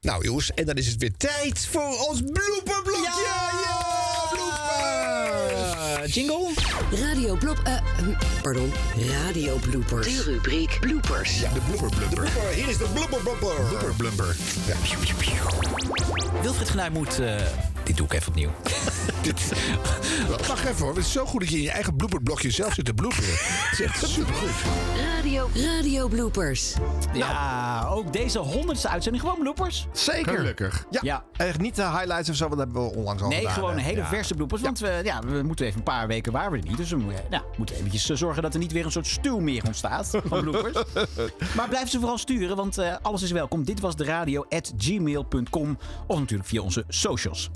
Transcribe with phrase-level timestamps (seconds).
[0.00, 3.02] Nou jongens, en dan is het weer tijd voor ons blooperblokje.
[3.02, 6.02] Ja, ja, blooper.
[6.02, 6.50] Uh, jingle?
[7.08, 7.58] Radio blop...
[7.64, 8.72] eh, hm, pardon,
[9.10, 10.06] radio bloopers.
[10.06, 11.40] De rubriek bloopers.
[11.40, 12.28] Ja, de blooper blumper.
[12.54, 13.54] Hier is de blooper blumper.
[13.54, 14.36] Blooper blumper.
[14.66, 14.74] Ja.
[16.42, 17.18] Wilfried Genuij moet...
[17.18, 17.42] eh,
[17.84, 18.50] dit doe ik even opnieuw.
[20.48, 22.84] Wacht even hoor, het is zo goed dat je in je eigen blooperblokje zelf zit
[22.84, 23.28] te bloeperen.
[23.70, 24.50] Het is echt supergoed.
[25.16, 26.74] Radio, radio bloopers.
[27.12, 29.86] Ja, ook deze honderdste uitzending gewoon bloopers.
[29.92, 30.36] Zeker.
[30.36, 30.86] Gelukkig.
[30.90, 31.00] Ja.
[31.02, 31.24] Ja.
[31.36, 33.54] Echt niet de highlights of zo, want dat hebben we onlangs al Nee, gedaan.
[33.54, 33.84] gewoon een hè.
[33.84, 34.06] hele Ja.
[34.08, 34.62] verse bloopers.
[34.62, 36.76] Want we, ja, we moeten even een paar weken waar we er niet.
[36.76, 39.06] Dus we moeten, nou, we moeten eventjes eh, zorgen dat er niet weer een soort
[39.06, 40.84] stuw meer ontstaat van bloopers.
[41.56, 43.64] maar blijf ze vooral sturen, want eh, alles is welkom.
[43.64, 47.50] Dit was de radio at gmail.com of natuurlijk via onze socials.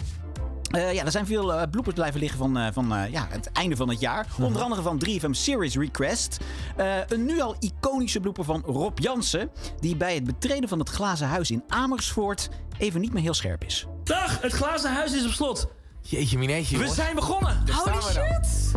[0.72, 3.52] Eh, ja, er zijn veel eh, bloopers blijven liggen van, eh, van eh, ja, het
[3.52, 4.26] einde van het jaar.
[4.40, 6.36] Onder andere van 3FM Series Request.
[6.76, 9.50] Eh, een nu al iconische blooper van Rob Jansen.
[9.80, 12.48] Die bij het betreden van het glazen huis in Amersfoort
[12.78, 13.86] even niet meer heel scherp is.
[14.04, 15.68] Dag, het glazen huis is op slot.
[16.00, 17.64] Jeetje, mineetje, We zijn begonnen.
[17.72, 18.72] Holy shit.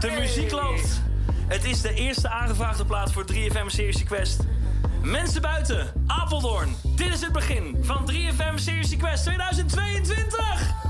[0.00, 1.00] De muziek loopt.
[1.46, 4.40] Het is de eerste aangevraagde plaat voor 3FM Series Request.
[5.02, 6.74] Mensen buiten, Apeldoorn.
[6.82, 10.87] Dit is het begin van 3FM Series Request 2022.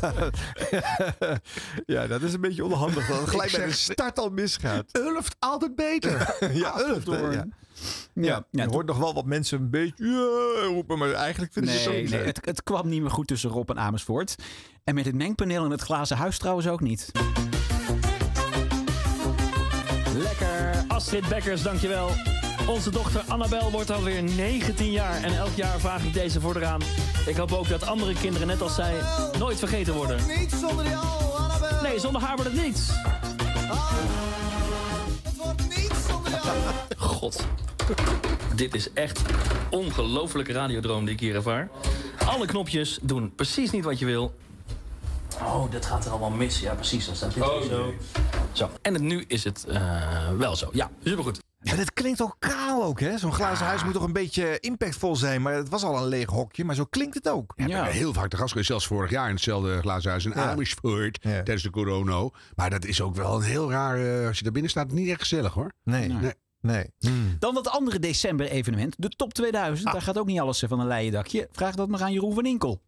[1.86, 4.98] Ja, dat is een beetje onhandig dat gelijk bij de start al misgaat.
[4.98, 6.36] Ulft altijd beter.
[6.52, 7.46] Ja, Ulft, hè, ja.
[8.14, 11.72] Ja, ja, je hoort nog wel wat mensen een beetje ja, roepen, maar eigenlijk vinden
[11.74, 14.34] ze Nee, het zo nee het, het kwam niet meer goed tussen Rob en Amersfoort.
[14.84, 17.10] En met het mengpaneel in het glazen huis trouwens ook niet.
[20.14, 20.84] Lekker.
[20.88, 22.10] Astrid Bekkers, dankjewel.
[22.66, 26.64] Onze dochter Annabel wordt alweer 19 jaar en elk jaar vraag ik deze voor haar
[26.64, 26.80] aan.
[27.26, 28.94] Ik hoop ook dat andere kinderen, net als zij,
[29.38, 30.16] nooit vergeten worden.
[30.38, 31.04] Niet zonder jou,
[31.36, 31.82] Annabel.
[31.82, 32.88] Nee, zonder haar wordt het niets.
[35.22, 36.56] Het wordt niet zonder jou.
[36.96, 37.46] God.
[38.54, 39.22] Dit is echt
[39.70, 41.70] ongelofelijke radiodroom die ik hier ervaar.
[42.26, 44.34] Alle knopjes doen precies niet wat je wil.
[45.44, 46.60] Oh, dat gaat er allemaal mis.
[46.60, 47.06] Ja, precies.
[47.06, 47.94] Dan staat dit Oh, zo.
[48.52, 48.70] Zo.
[48.82, 50.68] En het- nu is het eh, wel zo.
[50.72, 51.38] Ja, supergoed.
[51.60, 53.18] En het klinkt ook kaal ook, hè?
[53.18, 55.42] Zo'n glazen huis moet toch een beetje impactvol zijn.
[55.42, 57.52] Maar het was al een leeg hokje, maar zo klinkt het ook.
[57.56, 57.66] Ja.
[57.84, 60.50] Ben heel vaak te gast geweest, zelfs vorig jaar in hetzelfde glazen huis in Ja.
[60.50, 61.18] Amersfoort.
[61.22, 61.30] Ja.
[61.30, 62.28] Tijdens de corona.
[62.54, 65.08] Maar dat is ook wel een heel raar, eh, als je daar binnen staat, niet
[65.08, 65.72] echt gezellig hoor.
[65.84, 66.32] Nee, Nee.
[66.60, 66.84] nee.
[66.98, 67.36] Hmm.
[67.38, 69.92] Dan dat andere december-evenement, de Top 2000.
[69.92, 71.48] Daar gaat ook niet alles van een leien dakje.
[71.52, 72.80] Vraag dat maar aan Jeroen van Inkel.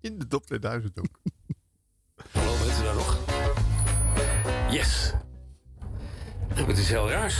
[0.00, 1.06] In de top 2000 ook.
[2.32, 3.18] Hallo, bent u daar nog?
[4.70, 5.12] Yes.
[6.54, 7.36] Het is heel raars.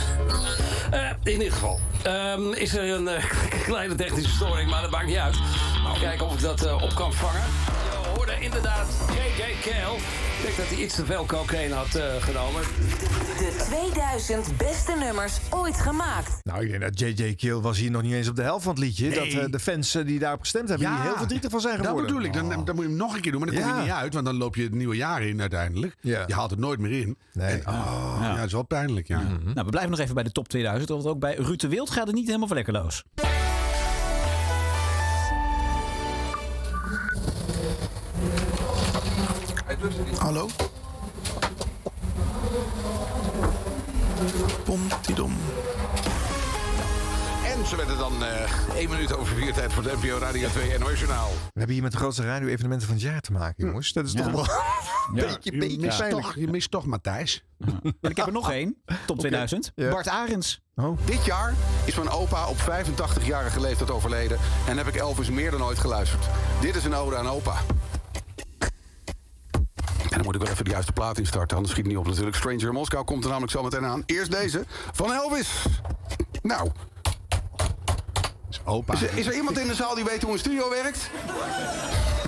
[0.91, 1.79] Eh, in ieder geval.
[2.03, 3.23] ehm, is er een eh,
[3.69, 5.37] kleine technische storing, maar dat maakt niet uit.
[5.99, 7.41] Kijken of ik dat eh, op kan vangen.
[8.19, 9.69] Hoorde inderdaad J.J.
[9.69, 9.95] Kale.
[9.97, 12.61] Ik denk dat hij iets te veel cocaïne had eh, genomen.
[13.37, 16.37] De 2000 beste nummers ooit gemaakt.
[16.43, 17.35] Nou, ik denk dat J.J.
[17.35, 19.09] Kill was hier nog niet eens op de helft van het liedje.
[19.09, 19.33] Nee.
[19.33, 21.85] Dat eh, de fans eh, die daarop gestemd hebben, hier heel verdrietig van zijn Dat
[21.85, 22.07] geworden.
[22.13, 22.33] bedoel ik.
[22.33, 23.41] Dan, dan moet je hem nog een keer doen.
[23.41, 23.77] Maar dan kom Ja.
[23.77, 24.13] je niet uit.
[24.13, 25.95] Want dan loop je het nieuwe jaar in uiteindelijk.
[26.01, 26.23] Ja.
[26.27, 27.17] Je haalt het nooit meer in.
[27.33, 27.51] Nee.
[27.59, 28.35] En, oh, ja.
[28.35, 29.07] dat is wel pijnlijk.
[29.07, 29.21] Ja.
[29.21, 30.89] Nou, we blijven nog even bij de Top 2000.
[30.89, 33.03] Want ook bij Ruud de Wild gaat het niet helemaal vlekkeloos.
[40.17, 40.47] Hallo?
[44.65, 45.33] Pomtidom.
[47.45, 50.49] En zo werd het dan eh 1 minuut over vier tijd voor de NPO Radio
[50.49, 51.29] 2 NOS Journaal.
[51.29, 53.93] We hebben hier met de grootste radio-evenementen van het jaar te maken, jongens.
[53.93, 54.39] Dat is toch wel
[55.07, 56.25] een beetje, Je beetje mist, pijnlijk.
[56.25, 57.43] toch, je mist toch Matthijs.
[58.01, 58.81] En ik heb er nog één.
[59.05, 59.71] Top 2000.
[59.75, 59.89] Ja.
[59.89, 60.61] Bart Arends.
[61.05, 61.53] Dit jaar
[61.85, 64.37] is mijn opa op 85-jarige leeftijd overleden
[64.67, 66.25] en heb ik Elvis meer dan ooit geluisterd.
[66.61, 67.53] Dit is een ode aan opa.
[70.09, 72.07] En dan moet ik wel even de juiste plaat instarten, anders schiet het niet op
[72.07, 72.35] natuurlijk.
[72.35, 74.03] Stranger in Moskou komt er namelijk zo meteen aan.
[74.05, 75.65] Eerst deze van Elvis.
[76.41, 76.69] Nou,
[78.49, 78.93] is opa.
[78.93, 81.09] is er, is er iemand in de zaal die weet hoe een studio werkt?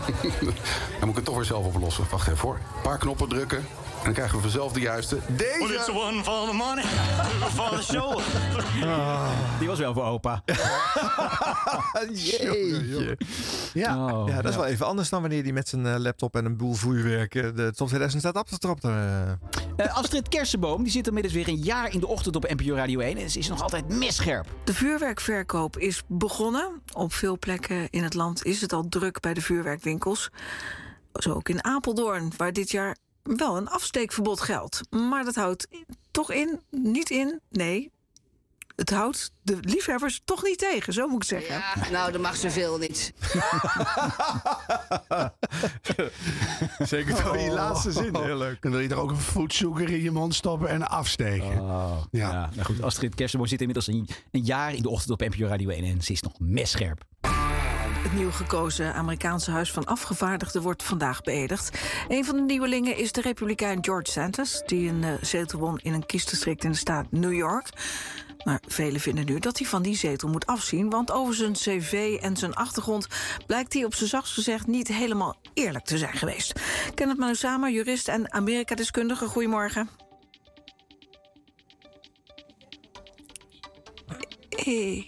[1.00, 2.06] dan moet ik het toch weer zelf oplossen.
[2.12, 2.56] Wacht even hoor.
[2.56, 3.66] Een paar knoppen drukken.
[4.02, 5.18] En dan krijgen we vanzelf de juiste.
[5.38, 5.92] Deze.
[5.94, 6.84] one for the money,
[7.54, 8.20] for the show.
[9.60, 10.44] Die was wel voor opa.
[12.14, 13.18] Jeetje.
[13.74, 16.36] Ja, Oh, ja, dat is wel even anders dan wanneer hij met zijn eh, laptop
[16.36, 18.90] en een boel voerwerk eh, de top 2000 staat op te trappen.
[18.92, 19.32] eh.
[19.86, 23.00] Eh, Astrid Kersenboom die zit inmiddels weer een jaar in de ochtend op NPO Radio
[23.00, 23.18] 1.
[23.18, 24.48] En ze is nog altijd misscherp.
[24.64, 26.82] De vuurwerkverkoop is begonnen.
[26.94, 30.30] Op veel plekken in het land is het al druk bij de vuurwerkwinkels.
[31.14, 34.82] Zo ook in Apeldoorn, waar dit jaar wel een afsteekverbod geldt.
[34.90, 35.68] Maar dat houdt
[36.12, 37.92] toch in, niet in, nee.
[38.76, 41.56] het houdt de liefhebbers toch niet tegen, zo moet ik zeggen.
[41.56, 43.14] Ja, nou, dat mag zoveel niet.
[46.80, 48.16] Zeker toch die laatste zin.
[48.16, 48.62] Heel leuk.
[48.62, 51.60] Dan wil je toch ook een voetzoeker in je mond stoppen en afsteken.
[51.60, 52.32] Oh, Ja.
[52.32, 52.50] ja.
[52.54, 55.70] Nou goed, Astrid Kersenboom zit inmiddels een, een jaar in de ochtend op NPO Radio
[55.70, 57.04] 1 en ze is nog messcherp.
[58.02, 61.80] Het nieuw gekozen Amerikaanse Huis van Afgevaardigden wordt vandaag beëdigd.
[62.08, 65.94] Een van de nieuwelingen is de Republikein George Santos, die een eh, zetel won in
[65.94, 67.70] een kiesdistrict in de staat New York.
[68.44, 72.18] Maar velen vinden nu dat hij van die zetel moet afzien, want over zijn cv
[72.22, 73.08] en zijn achtergrond
[73.48, 76.60] blijkt hij op zijn zachtst gezegd niet helemaal eerlijk te zijn geweest.
[76.94, 79.90] Kenneth Manusama, jurist en Amerika-deskundige, goedemorgen.
[84.50, 85.08] Hey.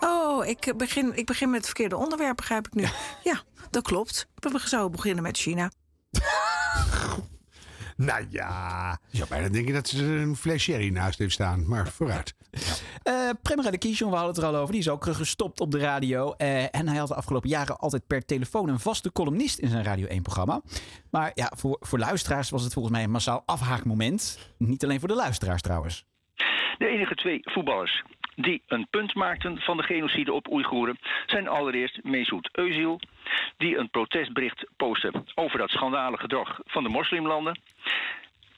[0.00, 2.86] Oh, ik begin, ik begin met het verkeerde onderwerp, begrijp ik nu.
[3.22, 4.28] Ja, dat klopt.
[4.34, 5.70] We zouden beginnen met China.
[7.96, 8.98] Nou ja.
[9.10, 11.68] Ja, bijna denk je dat ze er een fles sherry naast heeft staan.
[11.68, 12.34] Maar vooruit.
[13.02, 14.72] Eh Premier de Kiesjon, we hadden het er al over.
[14.72, 16.34] Die is ook eh, gestopt op de radio.
[16.36, 19.84] Eh, en hij had de afgelopen jaren altijd per telefoon een vaste columnist in zijn
[19.84, 20.60] Radio 1-programma.
[21.10, 24.52] Maar ja, voor, voor luisteraars was het volgens mij een massaal afhaakmoment.
[24.58, 26.04] Niet alleen voor de luisteraars trouwens.
[26.78, 28.02] De enige twee voetballers
[28.36, 33.08] die een punt maakten van de genocide op Oeigoeren zijn allereerst Mesut Özil,
[33.56, 37.60] die een protestbericht postte over dat schandalige gedrag van de moslimlanden.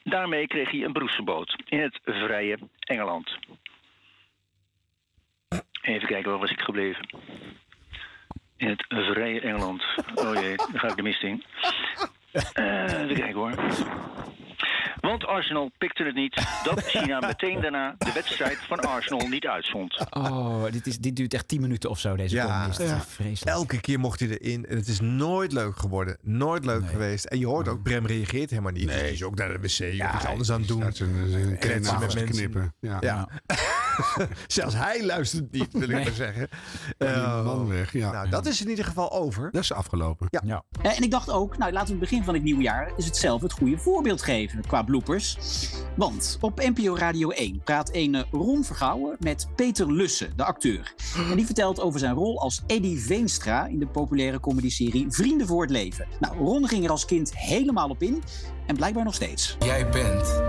[0.03, 3.39] Daarmee kreeg hij een beroepsverbod in het vrije Engeland.
[5.83, 7.09] Even kijken, waar was ik gebleven?
[8.57, 9.85] In het vrije Engeland.
[10.15, 11.45] Oh jee, daar ga ik de mist in.
[12.53, 13.55] Eh, even kijken hoor.
[15.07, 20.07] Want Arsenal pikte het niet dat China meteen daarna de wedstrijd van Arsenal niet uitzond.
[20.11, 22.69] Oh, dit, is, dit duurt echt 10 minuten of zo, deze Ja.
[22.79, 23.01] Ja.
[23.01, 23.57] Vreselijk.
[23.57, 24.67] Elke keer mocht hij erin.
[24.67, 26.19] En het is nooit leuk geworden.
[26.23, 27.25] Nooit leuk geweest.
[27.25, 28.87] En je hoort ook, Brem reageert helemaal niet.
[28.87, 28.97] Nee.
[28.99, 30.83] Hij is ook naar de wc of iets anders aan het doen.
[30.83, 32.35] Een, een Kletsen kletsen met met mensen.
[32.35, 32.75] knippen.
[32.81, 32.97] Ja.
[33.01, 33.29] Ja.
[34.47, 36.05] Zelfs hij luistert niet, wil ik Nee.
[36.05, 36.49] maar zeggen.
[37.45, 37.93] Man weg.
[37.93, 38.13] Ja.
[38.13, 39.49] Nou, dat is in ieder geval over.
[39.53, 40.27] Dat is afgelopen.
[40.31, 40.41] Ja.
[40.45, 40.63] Ja.
[40.83, 43.05] Eh, En ik dacht ook, nou laten we het begin van het nieuwe jaar is
[43.05, 45.37] het zelf het goede voorbeeld geven qua bloopers.
[45.97, 50.95] Want op NPO Radio 1 praat een Ron Vergouwen met Peter Lussen, de acteur.
[51.31, 55.63] En die vertelt over zijn rol als Eddie Veenstra in de populaire comedyserie Vrienden voor
[55.63, 56.07] het Leven.
[56.21, 58.23] Nou, Ron ging er als kind helemaal op in
[58.67, 59.57] en blijkbaar nog steeds.
[59.59, 60.43] Jij bent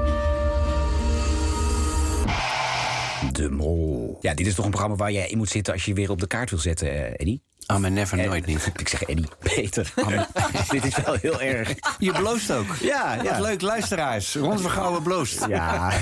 [3.37, 4.17] De Mol.
[4.21, 6.09] Ja, dit is toch een programma waar jij in moet zitten als je je weer
[6.09, 7.43] op de kaart wil zetten, eh, Eddie?
[7.73, 8.71] I'm never Eh, nooit niet.
[8.79, 9.93] Ik zeg Eddie, Peter.
[9.95, 10.27] Amen.
[10.69, 11.73] dit is wel heel erg.
[11.99, 12.75] Je bloost ook.
[12.75, 13.23] Ja, ja.
[13.23, 14.35] Wat leuk, luisteraars.
[14.35, 15.45] Ron Vergouwen bloost.
[15.47, 15.91] Ja.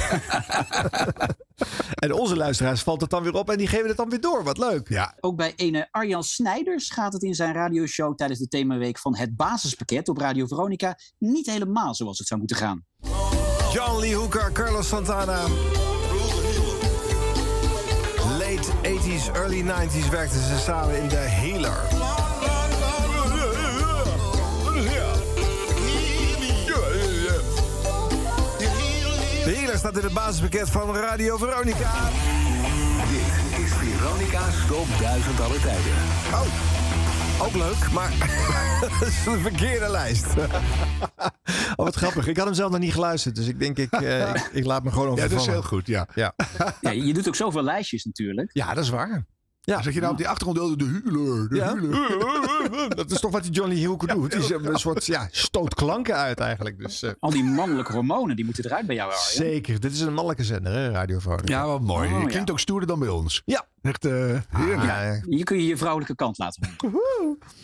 [1.95, 4.43] En onze luisteraars valt het dan weer op en die geven het dan weer door.
[4.43, 4.89] Wat leuk.
[4.89, 5.17] Ja.
[5.19, 9.35] Ook bij ene Arjan Snijders gaat het in zijn radioshow tijdens de themaweek van het
[9.35, 12.85] basispakket op Radio Veronica niet helemaal zoals het zou moeten gaan.
[13.73, 15.45] John Lee Hooker, Carlos Santana.
[19.25, 21.77] 80s, early 90s werkten ze samen in The Healer.
[29.43, 31.91] De Healer staat in het basispakket van Radio Veronica.
[33.09, 35.93] Dit is Veronica's Top 1000 alle tijden.
[36.33, 38.11] Oh, ook leuk, maar
[38.81, 40.25] dat is de verkeerde lijst.
[41.87, 42.27] Oh, wat grappig.
[42.27, 44.83] Ik had hem zelf nog niet geluisterd, dus ik denk ik, eh, ik, ik laat
[44.83, 45.37] me gewoon Ja, overvallen.
[45.45, 45.87] dat is heel goed.
[45.87, 46.07] Ja.
[46.15, 46.33] Ja.
[46.81, 48.49] Ja, je doet ook zoveel lijstjes natuurlijk.
[48.53, 49.25] ja, dat is waar.
[49.61, 49.81] Ja.
[49.81, 51.65] Zeg je nou op die achtergrond de huiler, de Ja.
[51.65, 52.13] huiler.
[52.95, 54.31] Dat is toch wat die Johnny Hooker doet.
[54.31, 56.77] Die is een soort ja, stoot klanken uit eigenlijk.
[56.79, 59.25] Dus, eh, Al die mannelijke hormonen die moeten eruit bij jou, Arjan.
[59.31, 59.79] zeker.
[59.79, 61.53] Dit is een mannelijke zender, hè, Radio Veronica.
[61.53, 62.07] Ja, wat mooi.
[62.09, 62.29] Oh, je ja.
[62.29, 63.41] klinkt ook stoerder dan bij ons.
[63.45, 63.65] Ja.
[63.85, 64.83] Echt eh heerlijk.
[64.83, 67.37] Ja, Hier kun je je vrouwelijke kant laten horen.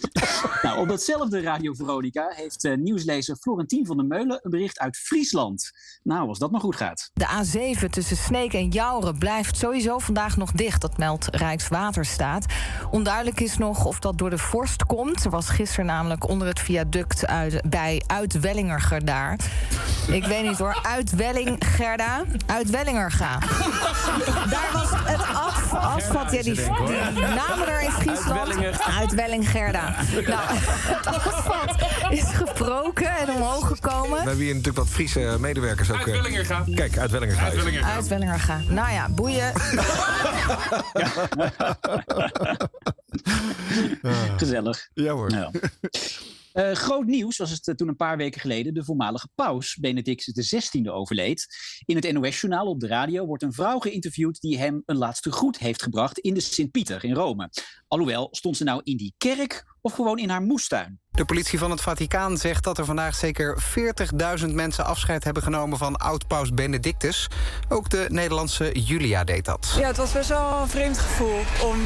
[0.62, 4.96] nou, op datzelfde Radio Veronica heeft eh, nieuwslezer Florentien van der Meulen een bericht uit
[4.96, 5.70] Friesland.
[6.02, 7.10] Nou, als dat maar goed gaat.
[7.12, 10.80] De A7 tussen Sneek en Jouren blijft sowieso vandaag nog dicht.
[10.80, 12.46] Dat meldt Rijkswaterstaat.
[12.90, 15.24] Onduidelijk is nog of dat door de vorst komt.
[15.24, 19.36] Er was gisteren namelijk onder het viaduct uit, bij Uitwellingerga
[20.08, 20.78] Ik weet niet hoor.
[20.82, 22.24] Uitwellingerda.
[22.46, 23.38] Uitwellingerga.
[24.54, 25.31] Daar was het
[25.78, 26.32] asfalt.
[26.32, 26.64] Ja, die, die
[27.20, 28.54] namen er in Friesland.
[28.98, 29.94] Uitwellingerda.
[30.26, 30.40] Nou,
[30.96, 31.74] het asfalt
[32.10, 34.10] is gebroken en omhoog gekomen.
[34.10, 35.98] We hebben hier natuurlijk wat Friese medewerkers ook.
[35.98, 36.64] eh, Wellingerga.
[36.74, 37.44] Kijk, uit Wellingerga.
[37.94, 38.60] Uit Wellingerga.
[38.68, 39.52] Nou ja, boeien.
[44.36, 44.88] Gezellig.
[44.94, 45.30] Ja hoor.
[45.30, 45.50] Ja.
[46.52, 50.48] Eh, groot nieuws was het eh, toen een paar weken geleden de voormalige paus Benedictus
[50.48, 51.46] XVI overleed.
[51.84, 55.58] In het NOS-journaal op de radio wordt een vrouw geïnterviewd die hem een laatste groet
[55.58, 57.50] heeft gebracht in de Sint-Pieter in Rome.
[57.86, 61.00] Alhoewel, stond ze nou in die kerk of gewoon in haar moestuin?
[61.10, 63.62] De politie van het Vaticaan zegt dat er vandaag zeker
[64.40, 67.28] 40.000 mensen afscheid hebben genomen van oud-paus Benedictus.
[67.68, 69.74] Ook de Nederlandse Julia deed dat.
[69.78, 71.76] Ja, het was best wel een vreemd gevoel om,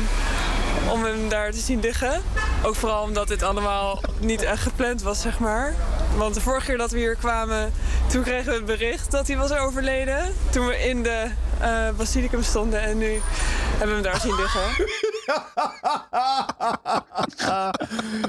[0.91, 2.23] om hem daar te zien liggen.
[2.65, 5.75] Ook vooral omdat dit allemaal niet echt gepland was, zeg maar.
[6.17, 7.73] Want de vorige keer dat we hier kwamen,
[8.07, 10.35] toen kregen we het bericht dat hij was overleden.
[10.51, 13.21] Toen we in de eh basilicum stonden en nu
[13.71, 14.63] hebben we hem daar zien liggen.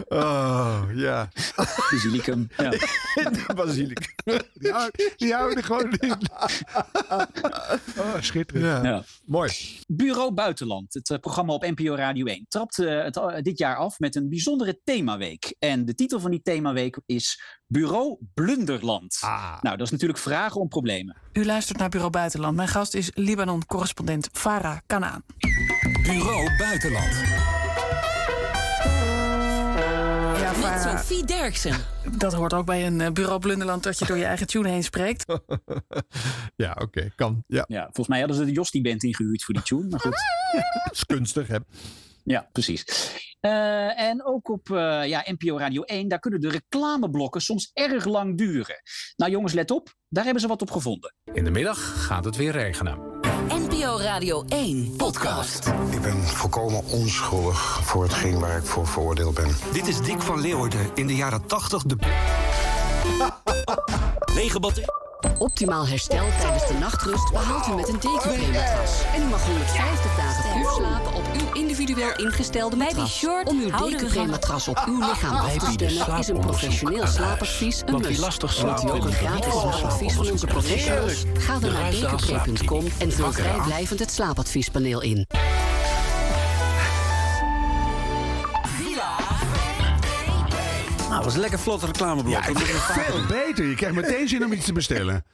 [0.08, 1.30] Oh, ja.
[1.56, 2.48] Basilicum.
[2.58, 2.70] Ja.
[2.70, 4.08] de basilicum.
[4.54, 6.16] Die houden, die houden er gewoon in.
[7.98, 8.86] Oh, schitterend.
[8.86, 9.04] Ja.
[9.26, 9.52] Mooi.
[9.88, 14.00] Bureau Buitenland, het eh, programma op NPO Radio 1, trapt eh, het, dit jaar af
[14.00, 15.56] met een bijzondere themaweek.
[15.60, 19.18] En de titel van die themaweek is Bureau Blunderland.
[19.62, 21.18] Nou, dat is natuurlijk vragen om problemen.
[21.34, 22.56] U luistert naar Bureau Buitenland.
[22.56, 25.24] Mijn gast is Libanon-correspondent Farah Kanaan.
[26.08, 27.12] Bureau Buitenland.
[30.40, 31.76] Ja, Met Sophie Derksen.
[32.18, 34.84] dat hoort ook bij een eh, Bureau Blunderland dat je door je eigen tune heen
[34.84, 35.26] spreekt.
[36.56, 37.44] Ja, oké, kan.
[37.48, 37.66] Ja.
[37.68, 40.16] Ja, volgens mij hadden ze de Jostie Band ingehuurd voor die tune, maar goed.
[40.84, 41.58] Dat is kunstig, hè?
[42.24, 42.86] Ja, precies.
[43.40, 48.06] Eh, en ook op eh, ja, NPO Radio 1, daar kunnen de reclameblokken soms erg
[48.06, 48.82] lang duren.
[49.16, 51.14] Nou jongens, let op, daar hebben ze wat op gevonden.
[51.34, 53.17] In de middag gaat het weer regenen.
[53.78, 55.68] NPO Radio 1 podcast.
[55.92, 59.56] Ik ben volkomen onschuldig voor hetgeen waar ik voor veroordeeld ben.
[59.72, 60.90] Dit is Dick van Leeuwarden.
[60.94, 61.96] In de jaren 80 de...
[64.36, 64.60] Lege
[65.38, 69.02] Optimaal herstel tijdens de nachtrust behaalt u met een DQP-matras.
[69.16, 71.27] En u mag 150 dagen puur slapen op
[71.88, 73.26] individueel ingestelde matras.
[73.44, 78.20] Om uw DQP-matras op uw lichaam af te stemmen is een professioneel slaapadvies een must.
[78.20, 81.24] lastig u ook een gratis slaapadvies van onze professionals?
[81.38, 85.28] Ga dan naar dqp.com en vul vrijblijvend het slaapadviespaneel in.
[90.98, 92.34] Nou, dat was een lekker vlot reclameblok.
[92.34, 92.58] Ja, het
[93.00, 93.66] veel beter.
[93.66, 95.26] Je krijgt meteen zin om iets te bestellen.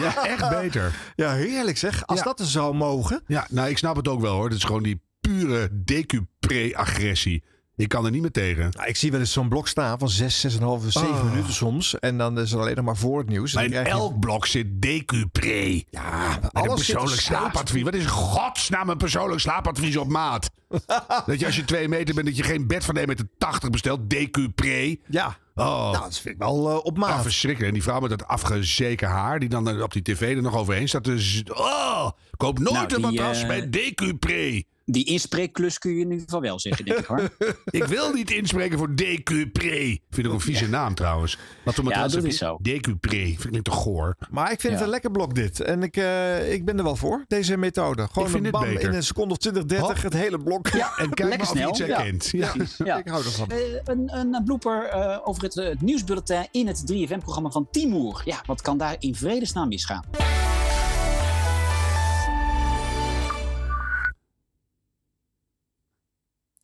[0.00, 0.94] Ja, echt beter.
[1.16, 2.06] Ja, heerlijk zeg.
[2.06, 2.24] Als Ja.
[2.24, 3.22] dat er zou mogen.
[3.26, 4.48] Ja, nou, ik snap het ook wel hoor.
[4.48, 5.00] Dat is gewoon die
[5.32, 7.44] pure decupre-agressie.
[7.76, 8.70] Ik kan er niet meer tegen.
[8.76, 11.24] Nou, ik zie wel eens zo'n blok staan van 6, 6,5, 7 Oh.
[11.24, 11.98] minuten soms.
[11.98, 13.52] En dan is er alleen nog maar voor het nieuws.
[13.54, 15.84] Maar in krijg je- elk blok zit decupre.
[15.90, 17.82] Ja, een alles zit persoonlijk er slaapadvies.
[17.82, 20.50] Wat is in godsnaam een persoonlijk slaapadvies op maat?
[21.26, 24.10] dat je als je twee meter bent, dat je geen bed van 1,80 meter bestelt.
[24.10, 24.98] Decupre.
[25.08, 25.36] Ja.
[25.54, 25.64] Oh.
[25.90, 27.10] Nou, dat vind ik wel eh, op maat.
[27.10, 27.68] Ah, verschrikkelijk.
[27.68, 30.88] En die vrouw met dat afgezeken haar, die dan op die tv er nog overheen
[30.88, 31.04] staat.
[31.04, 34.64] Dus, oh, koop nooit Nou, een matras eh, bij Decupre.
[34.90, 37.30] Die inspreekklus kun je in ieder geval wel zeggen, denk ik hoor.
[37.70, 40.00] Ik wil niet inspreken voor Decupre.
[40.10, 41.38] Vind ik een vieze naam trouwens.
[41.84, 42.58] Ja, dat is zo.
[42.62, 43.34] Decupre.
[43.38, 44.16] Vind ik te goor.
[44.30, 45.60] Maar ik vind het een lekker blok dit.
[45.60, 48.06] En ik, eh, ik ben er wel voor, deze methode.
[48.12, 48.88] Gewoon Ik vind een bam beter.
[48.88, 50.02] in een seconde of 20, 30, Hop.
[50.02, 50.68] het hele blok.
[50.68, 51.68] Ja, En kijk lekker maar of je snel.
[51.70, 52.28] iets herkent.
[52.32, 52.54] Ja.
[52.84, 52.96] Ja.
[52.98, 53.48] Ik hou ervan.
[53.50, 58.22] Eh, een, een blooper eh, over het, het nieuwsbulletin in het 3FM-programma van Timur.
[58.24, 60.04] Ja, wat kan daar in vredesnaam misgaan?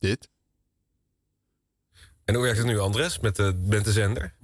[0.04, 0.28] Dit.
[2.24, 4.34] En hoe werkt het nu, Andres, met de, met de zender?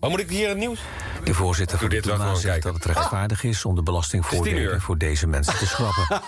[0.00, 0.80] Maar moet ik hier het nieuws?
[1.24, 2.72] De voorzitter van de Puma gewoon zegt kijken.
[2.72, 6.22] dat het rechtvaardig is om de belastingvoordelen voor deze mensen te schrappen.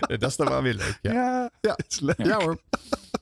[0.18, 0.98] dat is dan wel weer leuk.
[1.02, 1.50] Ja, Ja.
[1.60, 1.78] ja.
[1.88, 2.24] is leuk.
[2.26, 2.60] ja hoor.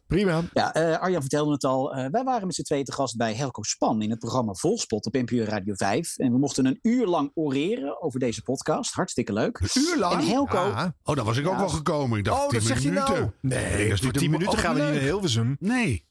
[0.09, 0.43] Prima.
[0.53, 1.95] Ja, eh, Arjan vertelde het al.
[1.95, 5.07] eh, wij waren met z'n tweeën te gast bij Helco Span in het programma Volspot
[5.07, 6.19] op NPO Radio 5.
[6.19, 8.93] En we mochten een uur lang oreren over deze podcast.
[8.95, 9.59] Hartstikke leuk.
[9.61, 10.21] Een uur lang?
[10.21, 10.57] En Helco...
[10.57, 10.87] Ah.
[11.03, 11.59] Oh, dan was ik ook Ja.
[11.59, 12.19] wel gekomen.
[12.19, 13.15] Ik dacht, Oh, 10 dat zeg je minuten.
[13.15, 13.31] nou.
[13.41, 15.57] Nee, dat is voor niet 10 een- minuten oh, gaan we niet naar Hilversum.
[15.61, 16.07] Nee.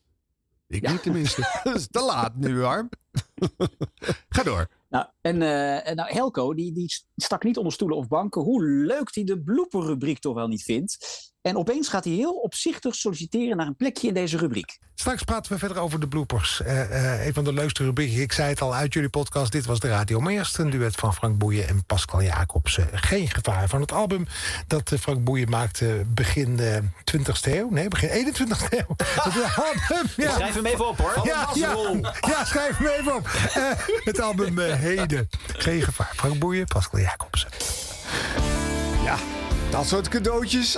[0.67, 1.41] Ik niet tenminste.
[1.63, 2.89] Dat is te laat nu, hoor.
[4.29, 4.67] Ga door.
[4.89, 8.63] Nou, en eh, en nou, Helco die, die stak niet onder stoelen of banken hoe
[8.65, 10.97] leuk hij de blooperrubriek toch wel niet vindt.
[11.47, 14.77] En opeens gaat hij heel opzichtig solliciteren naar een plekje in deze rubriek.
[14.95, 16.61] Straks praten we verder over de bloopers.
[16.61, 18.21] Eh, eh, een van de leukste rubrieken.
[18.21, 19.51] Ik zei het al uit jullie podcast.
[19.51, 20.19] Dit was de radio.
[20.19, 22.77] Maar eerst een duet van Frank Boeien en Pascal Jacobs.
[22.77, 23.67] Eh, Geen gevaar.
[23.67, 24.27] Van het album
[24.67, 27.69] dat Frank Boeien maakte begin de 20ste eeuw.
[27.69, 28.95] Nee, begin 21ste eeuw.
[29.55, 30.31] Album, ja.
[30.31, 31.21] Schrijf hem even op hoor.
[31.23, 31.75] Ja, ja,
[32.21, 33.27] ja, schrijf hem even op.
[33.53, 33.63] Eh,
[34.03, 35.29] het album Heden.
[35.47, 36.11] Geen gevaar.
[36.15, 37.47] Frank Boeien, Pascal Jacobs.
[39.03, 39.17] Ja,
[39.71, 40.77] dat soort cadeautjes.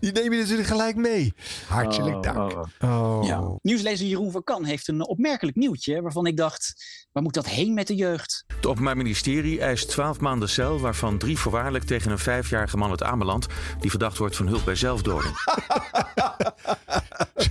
[0.00, 1.34] Die neem je natuurlijk gelijk mee.
[1.68, 2.52] Hartelijk Oh, dank.
[2.52, 3.24] oh, Oh.
[3.26, 3.58] Ja.
[3.62, 6.74] Nieuwslezer Jeroen van Kan heeft een opmerkelijk nieuwtje waarvan ik dacht,
[7.12, 8.44] waar moet dat heen met de jeugd?
[8.56, 13.02] Het Openbaar Ministerie eist 12 maanden cel, waarvan drie voorwaardelijk tegen een vijfjarige man uit
[13.02, 13.46] Ameland
[13.80, 15.34] die verdacht wordt van hulp bij zelfdoding.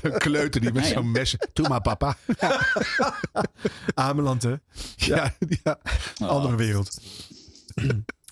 [0.01, 0.95] Zo'n kleuter die met Ja, ja.
[0.95, 1.35] zo'n mes...
[1.53, 2.17] Doe maar, papa.
[3.93, 4.55] Ameland, hè?
[4.95, 5.33] Ja,
[5.63, 5.79] ja.
[6.27, 6.97] Andere wereld.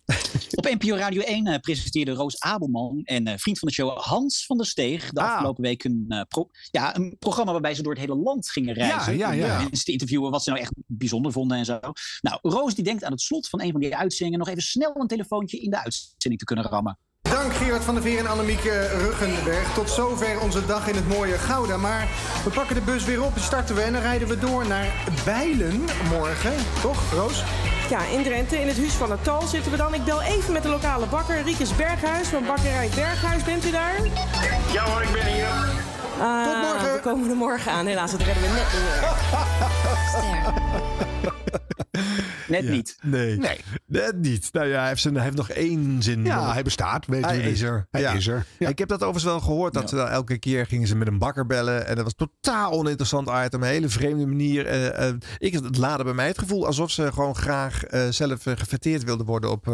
[0.56, 4.46] Op NPO Radio 1 eh, presenteerde Roos Abelman en eh, vriend van de show Hans
[4.46, 7.92] van der Steeg de afgelopen week een, eh, pro- ja, een programma waarbij ze door
[7.92, 9.18] het hele land gingen reizen.
[9.18, 9.46] ja, om, ja.
[9.56, 11.80] eh, mensen te interviewen wat ze nou echt bijzonder vonden en zo.
[12.22, 14.96] Nou, Roos die denkt aan het slot van een van die uitzendingen nog even snel
[14.96, 17.00] een telefoontje in de uitzending te kunnen rammen.
[17.30, 19.74] Dank Gerard van der Veer en Annemieke Ruggenberg.
[19.74, 21.78] Tot zover onze dag in het mooie Gouda.
[21.78, 22.08] Maar
[22.44, 24.86] we pakken de bus weer op, starten we en dan rijden we door naar
[25.26, 26.54] Bijlen morgen.
[26.82, 27.44] Toch, Roos?
[27.90, 29.94] Ja, in Drenthe, in het Huis van het Tal zitten we dan.
[29.94, 33.44] Ik bel even met de lokale bakker, Riekes Berghuis van Bakkerij Berghuis.
[33.44, 33.96] Bent u daar?
[34.72, 35.48] Ja hoor, ik ben hier.
[36.44, 36.94] Tot morgen.
[36.94, 37.86] We komen er morgen aan.
[37.86, 39.12] Helaas, dat redden we net niet meer.
[42.62, 42.98] Net niet.
[43.02, 43.40] Nee.
[43.86, 44.50] Net niet.
[44.52, 46.26] Nou ja, hij heeft, zijn, hij heeft nog één zin.
[46.26, 46.54] Ja, nog.
[46.54, 47.06] hij bestaat.
[47.06, 47.88] Weten Hij is er.
[47.92, 48.12] Hij Ja.
[48.12, 48.46] is er.
[48.58, 49.74] Ik heb dat overigens wel gehoord.
[49.74, 51.88] Dat ze dan elke keer gingen ze met een bakker bellen.
[51.88, 53.62] En dat was totaal oninteressant item.
[53.62, 54.66] Een hele vreemde manier.
[54.66, 58.44] Eh, eh, ik, het laadde bij mij het gevoel alsof ze gewoon graag eh, zelf
[58.44, 59.68] gefeteerd wilden worden op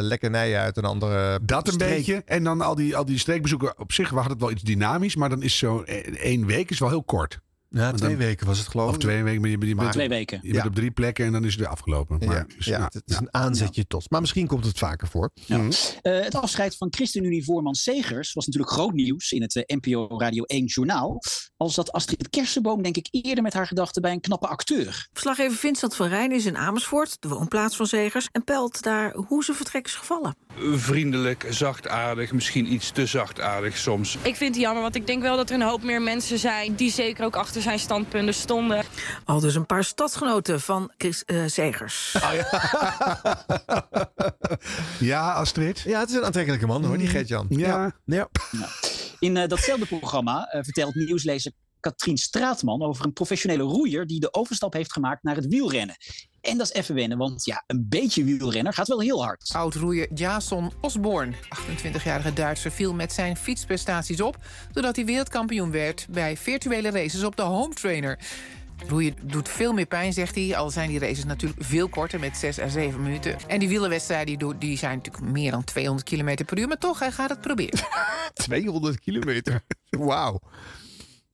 [0.00, 2.22] lekkernijen uit een andere Dat een beetje.
[2.24, 3.78] En dan al die, al die streekbezoeken.
[3.78, 5.16] Op zich had het wel iets dynamisch.
[5.16, 7.42] Maar dan is zo één week is wel heel kort.
[7.74, 8.94] Ja, Want twee dan- weken was het geloof ik.
[8.94, 9.40] Of twee weken.
[9.40, 10.38] Maar je, je bent, Twee weken.
[10.42, 12.18] Je bent op drie plekken en dan is het weer afgelopen.
[12.26, 14.10] Maar, Ja, dus, ja, nou, het is een aanzetje tot.
[14.10, 15.30] Maar misschien komt het vaker voor.
[15.34, 15.68] Ja.
[16.02, 20.42] Eh, het afscheid van ChristenUnie-voorman Segers was natuurlijk groot nieuws in het eh, NPO Radio
[20.42, 21.20] 1 journaal.
[21.64, 25.08] Als dat Astrid Kersenboom, denk ik, eerder met haar gedachten bij een knappe acteur.
[25.12, 29.44] Verslaggever Vincent van Rijn is in Amersfoort, de woonplaats van Zegers, en pelt daar hoe
[29.44, 30.36] zijn vertrek is gevallen.
[30.72, 34.16] Vriendelijk, zachtaardig, misschien iets te zachtaardig soms.
[34.22, 36.74] Ik vind het jammer, want ik denk wel dat er een hoop meer mensen zijn
[36.74, 38.84] die zeker ook achter zijn standpunten stonden.
[39.24, 42.16] Al dus een paar stadsgenoten van Chris eh, Zegers.
[44.98, 45.80] Ja, Astrid.
[45.80, 47.46] Ja, het is een aantrekkelijke man hoor, die Geert-Jan.
[47.48, 47.92] Ja.
[48.04, 48.28] ja.
[49.18, 54.34] In eh, datzelfde programma eh, vertelt nieuwslezer Katrien Straatman over een professionele roeier die de
[54.34, 55.96] overstap heeft gemaakt naar het wielrennen.
[56.40, 59.50] En dat is even wennen, want ja, een beetje wielrenner gaat wel heel hard.
[59.54, 64.36] Oud-roeier Jason Osborne, 28-jarige Duitser, viel met zijn fietsprestaties op...
[64.72, 68.18] doordat hij wereldkampioen werd bij virtuele races op de home trainer.
[68.88, 70.56] Roeien doet veel meer pijn, zegt hij.
[70.56, 73.36] Al zijn die races natuurlijk veel korter, met 6 à 7 minuten.
[73.48, 76.68] En die wielerwedstrijden die, zijn natuurlijk meer dan 200 km per uur.
[76.68, 77.80] Maar toch, hij gaat het proberen.
[78.34, 79.62] 200 kilometer.
[79.90, 80.40] Wauw.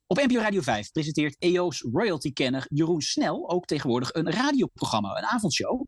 [0.06, 5.84] Op NPO Radio 5 presenteert EO's royalty-kenner Jeroen Snel ook tegenwoordig een radioprogramma, een avondshow.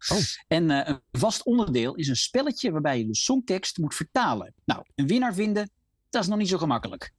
[0.49, 4.55] En eh, een vast onderdeel is een spelletje waarbij je de songtekst moet vertalen.
[4.65, 5.71] Nou, een winnaar vinden,
[6.11, 7.13] dat is nog niet zo gemakkelijk.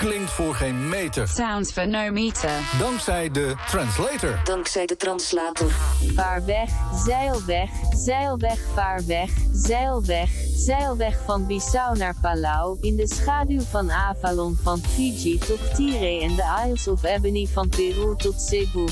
[0.00, 1.28] Klinkt voor geen meter.
[1.28, 2.50] Sounds for no meter.
[2.78, 4.40] Dankzij de translator.
[4.44, 5.70] Dankzij de translator.
[6.14, 6.70] Vaar weg,
[7.04, 12.96] zeil weg, zeil weg, vaar weg, zeil weg, zeil weg van Bissau naar Palau, in
[12.96, 18.16] de schaduw van Avalon van Fiji tot Tiree en de Isles of Ebony van Peru
[18.16, 18.84] tot Cebu.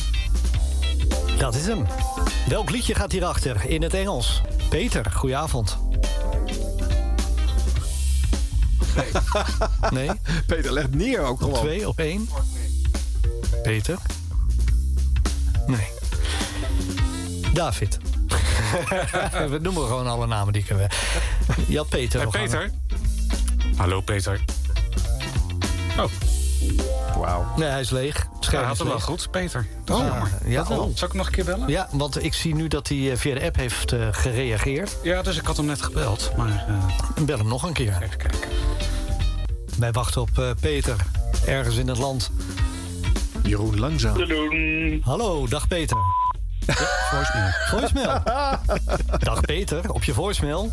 [1.38, 1.86] Dat is hem.
[2.48, 4.42] Welk liedje gaat hierachter in het Engels?
[4.68, 5.78] Peter, goedenavond.
[9.90, 10.10] Nee?
[10.46, 11.60] Peter legt neer ook Op gewoon.
[11.64, 12.28] twee, op één.
[13.62, 13.98] Peter?
[15.66, 15.86] Nee.
[17.52, 17.98] David.
[19.50, 20.88] We noemen gewoon alle namen die kunnen.
[21.66, 22.56] Je had Peter nog Peter?
[22.58, 22.82] hangen.
[23.76, 24.40] Hallo Peter.
[25.98, 26.04] Oh.
[27.16, 27.46] Wauw.
[27.56, 28.14] Nee, hij is leeg.
[28.16, 29.66] Het Ja, scherm had is het wel goed, Peter.
[29.92, 30.80] Oh, ja, Dat wel.
[30.80, 30.96] oh.
[30.96, 31.68] Zal ik nog een keer bellen?
[31.68, 34.96] Ja, want ik zie nu dat hij eh, via de app heeft eh, gereageerd.
[35.02, 36.30] Ja, dus ik had hem net gebeld.
[36.36, 36.66] Maar,
[37.16, 37.98] En bel hem nog een keer.
[38.02, 38.38] Even kijken.
[39.78, 40.96] Wij wachten op eh, Peter,
[41.46, 42.30] ergens in het land.
[43.42, 44.16] Jeroen Langzaam.
[45.02, 45.96] Hallo, dag Peter.
[46.66, 46.74] Ja,
[47.10, 47.50] voicemail.
[47.70, 48.22] Voicemail.
[49.18, 50.72] dag Peter, op je voicemail.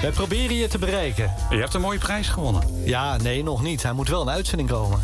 [0.00, 1.34] Wij proberen je te bereiken.
[1.50, 2.62] Je hebt een mooie prijs gewonnen.
[2.84, 3.82] Ja, nee, nog niet.
[3.82, 5.00] Hij moet wel een uitzending komen.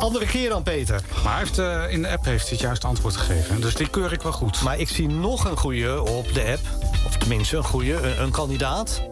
[0.00, 1.00] Andere keer dan, Peter.
[1.24, 3.60] Maar hij heeft, eh, in de app heeft hij het juiste antwoord gegeven.
[3.60, 4.62] Dus die keur ik wel goed.
[4.62, 6.60] Maar ik zie nog een goede op de app.
[7.06, 9.02] Of tenminste, een goede, een, een kandidaat.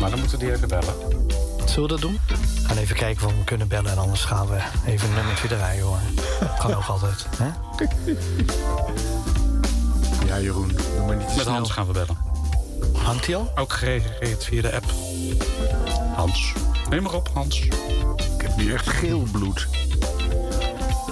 [0.00, 0.94] Maar dan moeten we die even bellen.
[1.66, 2.20] Zullen we dat doen?
[2.28, 3.90] We gaan even kijken of we kunnen bellen.
[3.90, 5.98] En anders gaan we even een nummertje draaien, hoor.
[6.58, 7.26] Kan ook altijd.
[7.36, 7.48] Hè?
[10.26, 10.68] Ja, Jeroen.
[10.96, 11.54] Doe maar niet te Met snel.
[11.54, 12.16] Hans gaan we bellen.
[12.92, 13.52] Hangt hij al?
[13.56, 14.84] Ook gereageerd via de app.
[16.14, 16.52] Hans.
[16.90, 17.60] Neem maar op, Hans.
[17.60, 17.72] Ik
[18.42, 19.66] heb nu echt geel bloed.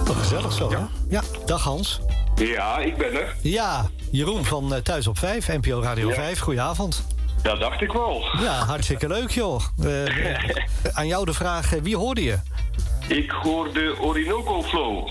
[0.05, 0.77] Wat gezellig zo, hè?
[1.09, 1.99] Ja, dag Hans.
[2.35, 3.35] Ja, ik ben er.
[3.41, 6.15] Ja, Jeroen van eh, Thuis op 5, NPO Radio Ja.
[6.15, 6.39] 5.
[6.39, 7.03] Goedenavond.
[7.45, 8.23] Dat dacht ik wel.
[8.39, 9.61] Ja, hartstikke leuk, joh.
[9.83, 10.39] Eh, eh,
[10.93, 12.37] aan jou de vraag, eh, wie hoorde je?
[13.07, 15.09] Ik hoorde Orinoco Flow.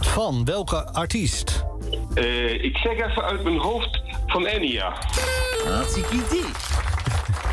[0.00, 1.64] Van welke artiest?
[2.14, 4.92] Eh, ik zeg even uit mijn hoofd van Enya.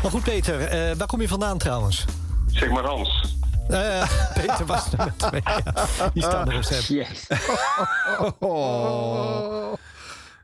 [0.02, 2.04] Maar goed, Peter, eh, waar kom je vandaan trouwens?
[2.46, 3.36] Zeg maar Hans.
[3.68, 5.42] Eh, Peter was er met twee.
[5.44, 6.10] ja.
[6.12, 7.06] Die staan er op zijn.
[8.38, 9.72] Oh.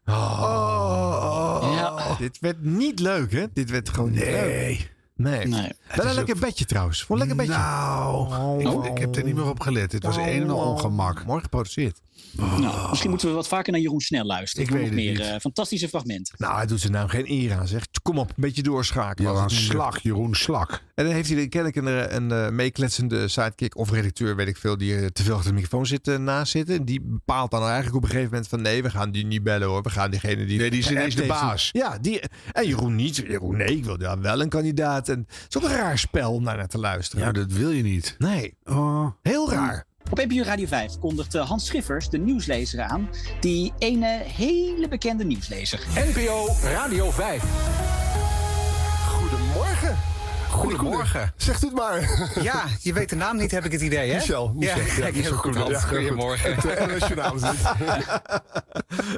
[0.06, 1.79] Oh.
[2.20, 3.46] Dit werd niet leuk, hè?
[3.52, 4.92] Dit werd gewoon niet leuk.
[5.22, 5.38] Nee.
[5.38, 7.02] Het Wel een lekker ook- bedje trouwens.
[7.04, 7.60] Vond een lekker bedje.
[7.62, 9.92] Nou, ik, ik heb er niet meer op gelet.
[9.92, 11.24] Het was een en al ongemak.
[11.26, 12.00] Mooi geproduceerd.
[12.36, 14.64] Nou, misschien moeten we wat vaker naar Jeroen Snel luisteren.
[14.64, 15.34] Ik Voor weet nog het meer niet.
[15.34, 16.34] eh, fantastische fragmenten.
[16.38, 17.68] Nou, hij doet zijn naam geen eer aan.
[17.68, 19.34] Zegt, kom op, een beetje doorschakelen.
[19.34, 19.50] Lukt.
[19.52, 20.82] Slak, Jeroen Slak.
[20.94, 24.76] En dan heeft hij kennelijk een, een, eh, meekletsende sidekick of redacteur, weet ik veel,
[24.78, 26.76] die eh, te veel achter de microfoon zit eh, naast zitten.
[26.76, 29.42] En die bepaalt dan eigenlijk op een gegeven moment van nee, we gaan die niet
[29.42, 29.82] bellen hoor.
[29.82, 30.58] We gaan diegene die...
[30.58, 31.68] Nee, die is ineens de baas.
[31.72, 32.20] Ja, die,
[32.52, 33.16] en Jeroen niet.
[33.16, 35.09] Jeroen nee, ik wil dan wel een kandidaat.
[35.10, 37.24] En het is ook een raar spel om daar naar te luisteren.
[37.26, 38.14] Ja, dat wil je niet.
[38.18, 39.06] Nee, Oh.
[39.22, 39.84] heel raar.
[40.10, 43.08] Op NPO Radio 5 kondigt eh, Hans Schiffers, de nieuwslezer, aan.
[43.40, 45.80] Die ene hele bekende nieuwslezer.
[45.94, 47.42] NPO Radio 5.
[49.08, 49.96] Goedemorgen.
[50.50, 51.32] Goedemorgen.
[51.36, 52.00] Zegt u het maar.
[52.42, 54.14] Ja, je weet de naam niet, heb ik het idee, hè?
[54.16, 54.52] Michel.
[54.56, 55.12] Michel.
[55.12, 55.70] Ja, goed, Hans.
[55.70, 55.96] Ja, heel goed.
[55.98, 56.54] Goedemorgen.
[56.54, 56.64] Het.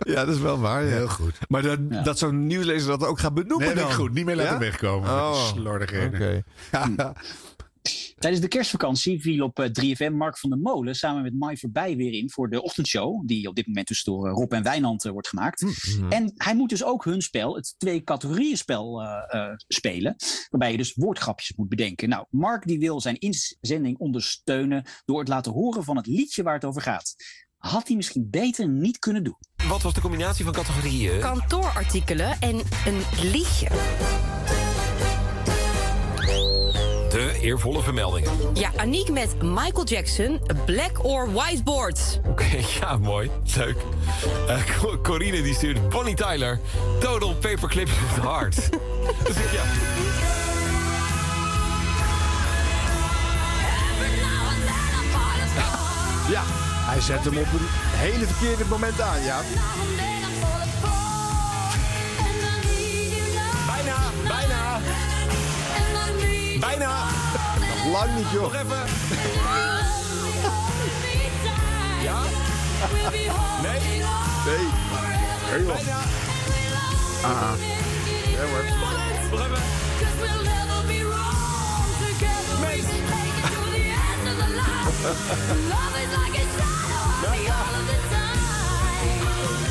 [0.05, 0.83] Ja, dat is wel waar.
[0.85, 0.89] Ja.
[0.91, 1.39] Heel goed.
[1.49, 3.93] Maar dat, dat zo'n nieuwslezer dat ook gaat benoemen Nee, dan.
[3.93, 4.13] goed.
[4.13, 4.59] Niet meer laten Ja?
[4.59, 5.11] wegkomen.
[5.11, 6.15] Oh, Slordigheden.
[6.21, 6.43] oké.
[6.97, 7.13] Ja.
[8.23, 11.97] Tijdens de kerstvakantie viel op eh, 3FM Mark van der Molen samen met Mai voorbij
[11.97, 13.27] weer in voor de ochtendshow.
[13.27, 15.61] Die op dit moment dus door eh, Rob en Wijnand eh, wordt gemaakt.
[15.61, 16.13] Mhm.
[16.13, 20.17] En hij moet dus ook hun spel, het twee categorieën spel, eh, eh, spelen.
[20.51, 22.09] Waarbij je dus woordgrapjes moet bedenken.
[22.09, 26.55] Nou, Mark die wil zijn inzending ondersteunen door het laten horen van het liedje waar
[26.55, 27.15] het over gaat.
[27.57, 29.37] Had hij misschien beter niet kunnen doen.
[29.69, 31.21] Wat was de combinatie van categorieën?
[31.21, 32.57] Kantoorartikelen en
[32.87, 34.62] een liedje.
[37.43, 38.31] Eervolle vermeldingen.
[38.55, 42.21] Ja, Aniek met Michael Jackson, Black or Whiteboard.
[42.29, 42.45] Oké,
[42.81, 43.31] ja, mooi.
[43.57, 43.77] Leuk.
[44.49, 46.61] Eh, Co- Corine die stuurt Bonnie Tyler.
[47.01, 48.55] Total Paperclip of the Heart.
[49.27, 49.63] dus ik, ja.
[56.31, 56.43] Ja,
[56.91, 59.41] hij zet hem op een hele verkeerde moment aan, ja.
[63.67, 63.97] Bijna,
[64.29, 64.79] bijna.
[66.61, 67.22] Bijna.
[67.93, 68.43] Lang niet, joh.
[68.43, 68.87] Nog even.
[72.03, 72.21] Ja?
[73.63, 73.81] Nee?
[73.81, 74.69] Nee.
[75.51, 75.75] Nee, joh.
[75.75, 76.01] Bijna.
[77.23, 77.53] Ah.
[78.31, 78.65] Ja, hoor.
[79.31, 79.63] Nog even.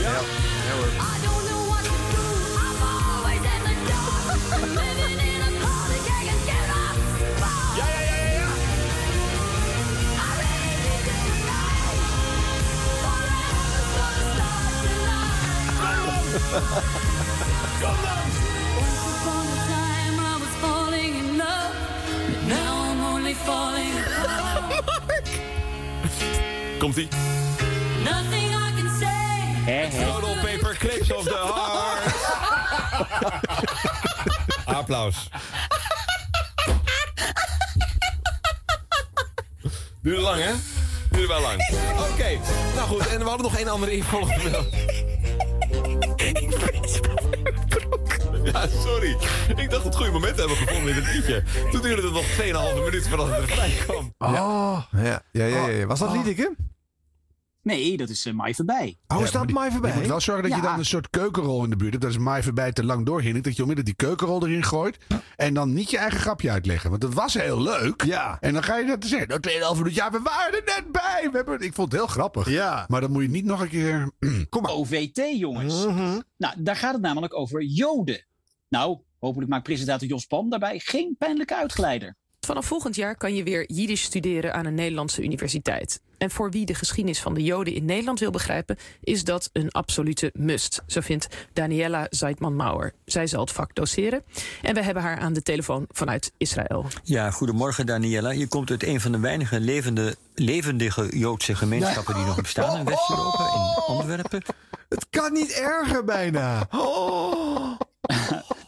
[0.02, 1.01] Ja, ja hoor.
[35.02, 35.30] Applaus.
[40.02, 40.52] Duurde lang, hè?
[41.10, 41.62] Duurde wel lang.
[42.12, 42.40] Oké,
[42.76, 43.08] nou goed.
[43.08, 44.50] En we hadden nog één andere involgende.
[48.44, 49.18] Ja, sorry.
[49.56, 51.44] Ik dacht het goede moment hebben gevonden in het liedje.
[51.72, 52.26] Toen duurde het nog
[52.74, 54.14] 2,5 minuten voordat het erbij kwam.
[54.18, 54.32] Oh.
[54.34, 55.86] Ja, ja, ja, ja, ja.
[55.86, 56.56] Was dat Liedeke?
[57.64, 58.98] Nee, dat is uh, Mai voorbij.
[59.08, 59.92] Oh, is dat Mai voorbij?
[59.92, 62.04] Je moet wel zorgen dat je dan een soort keukenrol in de buurt hebt.
[62.04, 63.46] Dat is Mai voorbij te lang doorhinnikt.
[63.46, 64.98] Dat je onmiddellijk die keukenrol erin gooit.
[65.36, 66.90] En dan niet je eigen grapje uitleggen.
[66.90, 68.04] Want dat was heel leuk.
[68.04, 68.38] Ja.
[68.40, 69.28] En dan ga je dat zeggen.
[69.28, 69.96] Nou, 2,5 minuut.
[69.96, 71.28] Ja, we waren er net bij.
[71.32, 72.50] We hebben, ik vond het heel grappig.
[72.50, 72.86] Ja.
[72.88, 74.12] Maar dan moet je niet nog een keer...
[74.50, 74.72] Kom maar.
[74.72, 75.86] OVT, jongens.
[76.38, 78.26] Nou, daar gaat het namelijk over Joden.
[78.70, 82.16] Nou, hopelijk maakt presentator Jos Pan daarbij geen pijnlijke uitgeleider.
[82.46, 86.02] Vanaf volgend jaar kan je weer Jiddisch studeren aan een Nederlandse universiteit.
[86.18, 89.72] En voor wie de geschiedenis van de Joden in Nederland wil begrijpen, is dat een
[89.72, 90.82] absolute must.
[90.88, 92.94] Zo vindt Daniela Zeitman-Mauer.
[93.06, 94.24] Zij zal het vak doseren.
[94.62, 96.86] En we hebben haar aan de telefoon vanuit Israël.
[97.04, 98.32] Ja, goedemorgen Daniela.
[98.32, 102.86] Je komt uit een van de weinige levende, levendige Joodse gemeenschappen die nog bestaan in
[102.86, 104.44] West-Europa, in Antwerpen.
[104.90, 106.68] Het kan niet erger bijna.
[106.72, 107.80] Oh.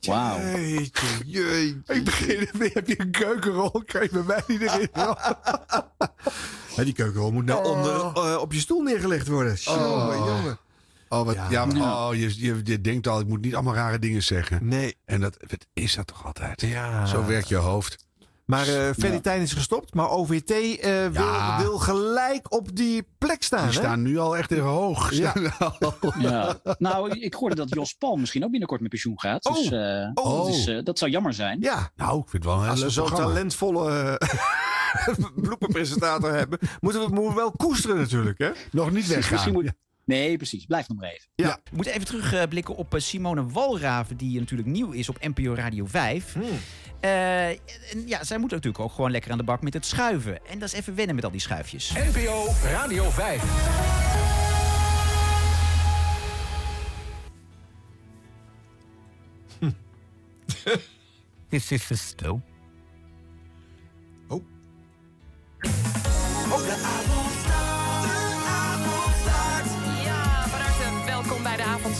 [0.00, 0.38] Wauw.
[0.40, 1.82] Jeetje, jeetje.
[1.94, 2.70] Ik begin weer.
[2.74, 3.82] Heb je een keukenrol?
[3.86, 4.88] Kan je bij mij niet erin?
[6.76, 9.54] Ja, die keukenrol moet nou onder, eh, op je stoel neergelegd worden.
[9.60, 10.58] Jongen, jongen.
[11.08, 11.46] Oh, wat, Ja.
[11.50, 12.08] ja, maar, Ja.
[12.08, 14.68] oh je, je, je denkt al, ik moet niet allemaal rare dingen zeggen.
[14.68, 14.96] Nee.
[15.04, 16.60] En dat, dat is dat toch altijd?
[16.60, 17.06] Ja.
[17.06, 18.06] Zo werkt je hoofd.
[18.50, 21.58] Maar eh Freddy Tijn is gestopt, maar OVT eh, wil, Ja.
[21.58, 23.68] wil gelijk op die plek staan.
[23.68, 23.84] Die hè?
[23.84, 25.12] staan nu al echt in hoog.
[25.20, 25.32] Ja.
[26.18, 26.56] Ja.
[26.78, 29.42] Nou, ik hoorde dat Jos Palm misschien ook binnenkort met pensioen gaat.
[29.42, 30.02] Dus, Oh.
[30.02, 30.46] eh, Oh.
[30.46, 31.58] dus, eh, dat zou jammer zijn.
[31.60, 31.90] Ja.
[31.96, 34.20] Nou, ik vind het wel een Als we zo'n talentvolle
[35.34, 38.38] bloepenpresentator hebben, moeten we, moeten we wel koesteren natuurlijk.
[38.38, 38.50] Hè?
[38.72, 39.52] Nog niet Misschien weggaan.
[39.52, 39.72] moet...
[40.10, 40.64] Nee, precies.
[40.64, 41.28] Blijf nog maar even.
[41.34, 41.60] Ja.
[41.64, 45.86] We moeten even terugblikken op eh, Simone Walraven, die natuurlijk nieuw is op NPO Radio
[45.86, 46.32] 5.
[46.32, 46.44] Hmm.
[47.00, 47.58] Eh, en
[48.06, 50.46] ja, zij moet natuurlijk ook gewoon lekker aan de bak met het schuiven.
[50.46, 51.92] En dat is even wennen met al die schuifjes.
[51.92, 53.42] NPO Radio 5.
[61.48, 62.42] This is the stil.
[64.28, 64.42] Oh.
[66.66, 66.79] Ja,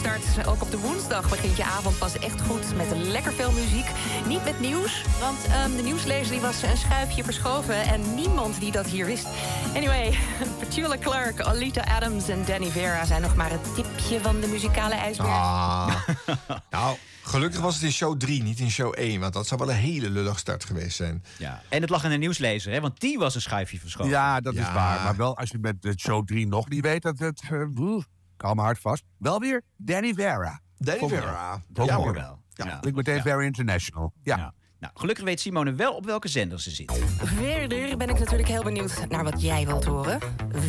[0.07, 0.47] avondstart.
[0.49, 3.87] Ook op de woensdag begint je avond pas echt goed met lekker veel muziek.
[4.27, 7.83] Niet met nieuws, want ehm, de nieuwslezer die was een schuifje verschoven...
[7.83, 9.27] en niemand die dat hier wist.
[9.75, 10.19] Anyway,
[10.59, 13.05] Petula Clark, Alita Adams en Danny Vera...
[13.05, 15.29] zijn nog maar het tipje van de muzikale ijsberg.
[15.29, 16.09] Ah.
[16.71, 19.21] nou, gelukkig was het in show 3, niet in show 1.
[19.21, 21.25] Want dat zou wel een hele lullig start geweest zijn.
[21.39, 21.63] Ja.
[21.69, 24.11] En het lag aan de nieuwslezer, hè, want die was een schuifje verschoven.
[24.11, 25.03] Ja, dat is waar.
[25.03, 27.43] Maar wel, als je met de show 3 nog niet weet dat het...
[27.51, 27.63] eh,
[28.43, 29.05] Hou me hard vast.
[29.19, 30.61] Wel weer Danny Vera.
[30.79, 31.63] Danny Vera.
[31.73, 31.87] wel.
[31.87, 32.19] Ja, hoor mooi.
[32.19, 32.39] wel.
[32.53, 32.79] Ja, Ja.
[32.83, 34.13] ik meteen Vera International.
[34.23, 34.37] Ja.
[34.37, 34.55] Ja.
[34.79, 36.93] Nou, gelukkig weet Simone wel op welke zender ze zit.
[37.23, 40.19] Verder ben ik natuurlijk heel benieuwd naar wat jij wilt horen.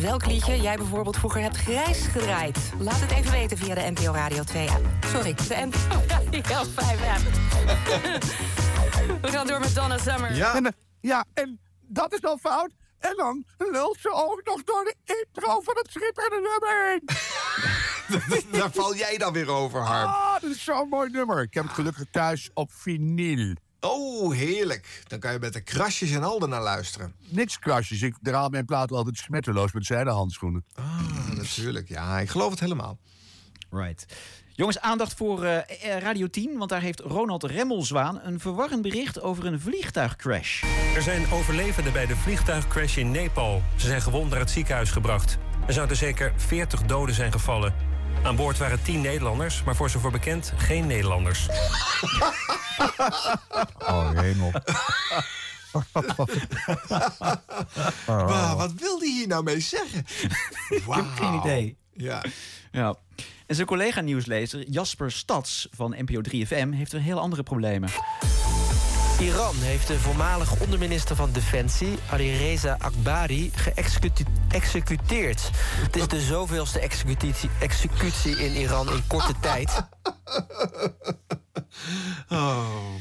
[0.00, 2.72] Welk liedje jij bijvoorbeeld vroeger hebt grijs gedraaid?
[2.78, 4.86] Laat het even weten via de NPO Radio 2 app.
[5.06, 7.20] Sorry, de NPO Radio 5 app.
[9.22, 10.34] We gaan door met Donna Summer.
[10.34, 10.54] Ja.
[10.54, 12.72] En, eh, ja, en dat is al fout.
[13.02, 18.50] En dan lult ze ook nog door de intro van het schitterende nummer heen.
[18.58, 20.08] Daar val jij dan weer over, Harm.
[20.08, 21.42] Ah, dat is zo'n mooi nummer.
[21.42, 23.54] Ik heb het gelukkig thuis op vinyl.
[23.80, 25.02] Oh, heerlijk.
[25.06, 27.14] Dan kan je met de krasjes en al naar luisteren.
[27.28, 28.02] Niks krasjes.
[28.02, 30.64] Ik draal mijn plaat altijd smetteloos met zijde handschoenen.
[30.74, 31.88] Ah, natuurlijk.
[31.88, 32.98] Ja, ik geloof het helemaal.
[33.70, 34.04] Right.
[34.54, 39.20] Jongens, aandacht voor eh, eh, Radio 10, want daar heeft Ronald Remmelswaan een verwarrend bericht
[39.20, 40.62] over een vliegtuigcrash.
[40.94, 43.62] Er zijn overlevenden bij de vliegtuigcrash in Nepal.
[43.76, 45.38] Ze zijn gewond naar het ziekenhuis gebracht.
[45.66, 47.74] Er zouden zeker 40 doden zijn gevallen.
[48.22, 51.46] Aan boord waren 10 Nederlanders, maar voor zover bekend geen Nederlanders.
[53.78, 54.52] Oh, hemel.
[58.56, 60.04] Wat wil hij hier nou mee zeggen?
[60.68, 61.76] Ik heb geen idee.
[61.94, 62.24] Ja.
[62.72, 62.94] Ja.
[63.46, 67.88] En zijn collega-nieuwslezer Jasper Stads van NPO 3FM heeft er heel andere problemen.
[69.20, 75.50] Iran heeft de voormalige onderminister van Defensie, Alireza Akbari, geëxecuteerd.
[75.82, 79.82] Het is de zoveelste executie, executie in Iran in korte tijd.
[82.28, 82.94] Oh,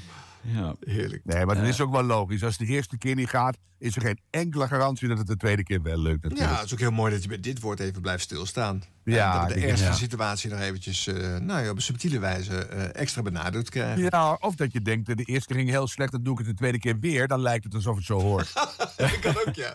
[0.53, 0.75] Ja.
[0.79, 1.21] heerlijk.
[1.25, 2.43] Nee, maar dat is ook wel logisch.
[2.43, 5.37] Als het de eerste keer niet gaat, is er geen enkele garantie dat het de
[5.37, 6.23] tweede keer wel lukt.
[6.23, 6.57] Ja, Natuurlijk.
[6.57, 8.83] het is ook heel mooi dat je bij dit woord even blijft stilstaan.
[9.03, 9.93] Ja, en dat we de ja.
[9.93, 14.03] situatie nog eventjes eh, nou ja, op een subtiele wijze eh, extra benadrukt krijgen.
[14.09, 16.53] Ja, of dat je denkt, de eerste ging heel slecht, dan doe ik het de
[16.53, 17.27] tweede keer weer.
[17.27, 18.53] Dan lijkt het alsof het zo hoort.
[18.97, 19.73] dat kan ook, ja.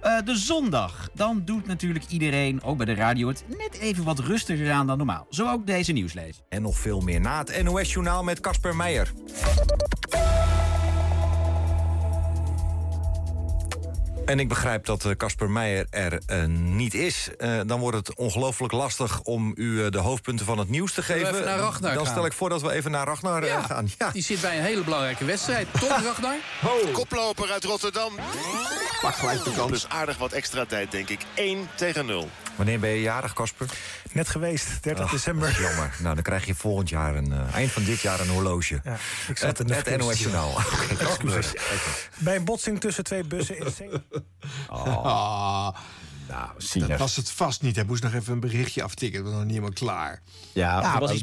[0.00, 1.08] Eh, de zondag.
[1.14, 4.96] Dan doet natuurlijk iedereen, ook bij de radio, het net even wat rustiger aan dan
[4.96, 5.26] normaal.
[5.30, 6.42] Zo ook deze nieuwslezer.
[6.48, 9.12] En nog veel meer na het NOS-journaal met Casper Meijer.
[14.30, 17.28] En ik begrijp dat eh, Casper Meijer er eh, niet is.
[17.38, 21.02] Eh, dan wordt het ongelooflijk lastig om u eh, de hoofdpunten van het nieuws te
[21.02, 21.28] geven.
[21.28, 22.12] even naar Ragnar dan gaan?
[22.14, 23.88] stel ik voor dat we even naar Ragnar eh, gaan.
[23.98, 24.10] Ja.
[24.10, 25.66] Die zit bij een hele belangrijke wedstrijd.
[25.80, 26.34] Toch, Ragnar?
[26.92, 28.12] Koploper uit Rotterdam.
[29.00, 29.70] Pak gelijk de kans.
[29.70, 31.20] Dus aardig wat extra tijd, denk ik.
[31.34, 32.28] 1 tegen 0.
[32.56, 33.66] Wanneer ben je jarig, Casper?
[34.12, 35.60] Net geweest, 30 Ach, december.
[35.60, 35.94] Jammer.
[35.98, 38.80] Nou, dan krijg je volgend jaar, een, eh, eind van dit jaar, een horloge.
[38.84, 38.96] Ja,
[39.28, 40.52] ik zat het in de het studio.
[40.98, 41.52] Excuses.
[42.18, 43.90] Bij een botsing tussen twee bussen in Zee.
[44.68, 45.76] Ah,
[46.28, 47.76] nou, dat was het vast niet.
[47.76, 49.18] Hij moest nog even een berichtje aftikken.
[49.18, 50.22] Het was nog niet helemaal klaar.
[50.52, 51.22] Ja, was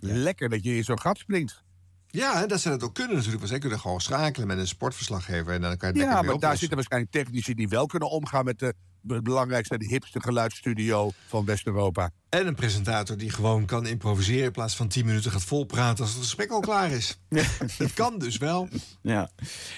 [0.00, 1.62] lekker dat je in zo'n gat springt.
[2.06, 3.38] Ja, hè, dat ze dat ook kunnen natuurlijk.
[3.38, 5.52] Want zij kunnen gewoon schakelen met een sportverslaggever.
[5.52, 8.58] En dan kan je Ja, maar daar zitten waarschijnlijk technici die wel kunnen omgaan met
[8.58, 12.10] de be- belangrijkste en de hipste geluidsstudio van West-Europa.
[12.28, 14.44] En een presentator die gewoon kan improviseren...
[14.44, 17.18] in plaats van 10 minuten gaat volpraten als het gesprek al klaar is.
[17.78, 18.68] dat kan dus wel.
[19.02, 19.30] Ja.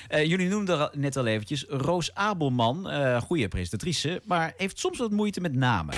[0.09, 5.11] Eh, jullie noemden net al eventjes Roos Abelman, eh goede presentatrice, maar heeft soms wat
[5.11, 5.95] moeite met namen.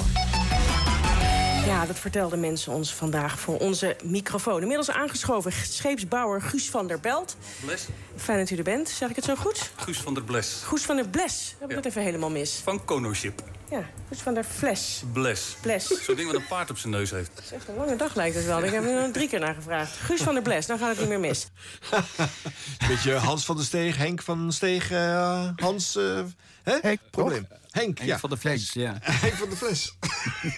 [1.69, 4.61] Ja, dat vertelden mensen ons vandaag voor onze microfoon.
[4.61, 7.37] Inmiddels aangeschoven scheepsbouwer Guus van der Belt.
[7.65, 7.87] Bles?
[8.17, 8.89] Fijn dat u er bent.
[8.89, 9.71] Zeg ik het zo goed?
[9.77, 10.63] Guus van der Bles.
[10.65, 11.55] Guus van der Bles.
[11.59, 11.77] Heb ik Ja.
[11.77, 12.61] het even helemaal mis?
[12.65, 13.43] Van Konoship.
[13.71, 15.03] Ja, Guus van der Fles.
[15.13, 15.57] Bles.
[15.61, 16.05] Bles.
[16.05, 17.31] Zo'n ding wat een paard op zijn neus heeft.
[17.35, 18.65] Het is echt een lange dag lijkt het wel.
[18.65, 19.97] Ik heb er drie keer naar gevraagd.
[19.97, 21.49] Guus van der Bles, dan gaat het niet meer mis.
[22.89, 25.97] Beetje Hans van der Steeg, Henk van der Steeg, eh, Hans...
[25.97, 26.21] eh
[26.63, 26.79] hè?
[26.83, 27.47] Henk, Probleem.
[27.71, 28.19] Henk, Henk ja.
[28.19, 28.99] van de Fles, ja.
[29.03, 29.97] Henk van de Fles.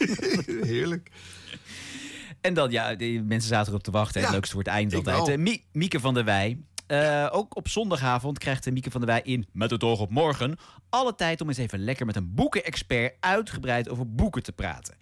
[0.73, 1.11] Heerlijk.
[2.41, 4.21] En dan, ja, die mensen zaten erop te wachten.
[4.21, 5.29] Het Ja, leukste voor het eind altijd.
[5.29, 6.59] Eh, Mie- Mieke van der Wij.
[6.91, 10.59] Eh, ook op zondagavond krijgt Mieke van der Wij in Met het oog op morgen...
[10.89, 13.15] alle tijd om eens even lekker met een boekenexpert...
[13.21, 14.95] uitgebreid over boeken te praten.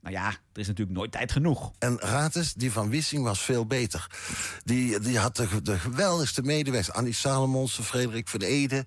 [0.00, 1.72] Nou ja, er is natuurlijk nooit tijd genoeg.
[1.78, 4.06] En raad eens, die van Wissing was veel beter.
[4.64, 6.96] Die, die had de, de geweldigste medewerkers.
[6.96, 8.84] Annie Salomons, Frederik van Ede.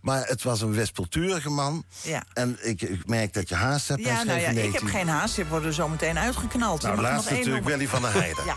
[0.00, 1.84] Maar het was een wispelturige man.
[2.02, 2.24] Ja.
[2.32, 4.04] En ik, ik merk dat je haast hebt.
[4.04, 4.88] Ja, nou ja, ik heb 19.
[4.88, 5.36] geen haast.
[5.36, 6.82] Je wordt er zo meteen uitgeknald.
[6.82, 7.64] Nou, één natuurlijk.
[7.64, 8.44] Willy van der Heijden.
[8.46, 8.56] Ja.